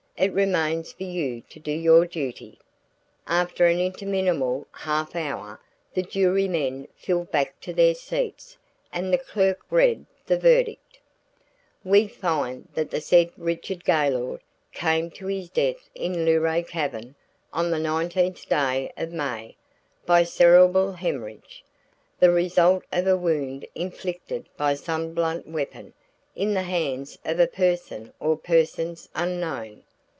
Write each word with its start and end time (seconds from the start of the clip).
It 0.17 0.33
remains 0.33 0.91
for 0.93 1.01
you 1.01 1.41
to 1.49 1.59
do 1.59 1.71
your 1.71 2.05
duty." 2.05 2.59
After 3.25 3.65
an 3.65 3.79
interminable 3.79 4.67
half 4.71 5.15
hour 5.15 5.59
the 5.95 6.03
jury 6.03 6.47
men 6.47 6.87
filed 6.95 7.31
back 7.31 7.59
to 7.61 7.73
their 7.73 7.95
seats 7.95 8.55
and 8.93 9.11
the 9.11 9.17
clerk 9.17 9.61
read 9.71 10.05
the 10.27 10.37
verdict: 10.37 10.99
"We 11.83 12.07
find 12.07 12.67
that 12.75 12.91
the 12.91 13.01
said 13.01 13.31
Richard 13.35 13.83
Gaylord 13.83 14.41
came 14.71 15.09
to 15.11 15.25
his 15.25 15.49
death 15.49 15.89
in 15.95 16.23
Luray 16.23 16.61
Cavern 16.67 17.15
on 17.51 17.71
the 17.71 17.79
19th 17.79 18.47
day 18.47 18.91
of 18.95 19.11
May, 19.11 19.55
by 20.05 20.21
cerebral 20.21 20.91
hemorrhage, 20.93 21.63
the 22.19 22.29
result 22.29 22.83
of 22.91 23.07
a 23.07 23.17
wound 23.17 23.65
inflicted 23.73 24.45
by 24.55 24.75
some 24.75 25.15
blunt 25.15 25.47
weapon 25.47 25.93
in 26.35 26.53
the 26.53 26.61
hands 26.61 27.17
of 27.25 27.39
a 27.39 27.47
person 27.47 28.13
or 28.19 28.37
persons 28.37 29.09
unknown. 29.15 29.81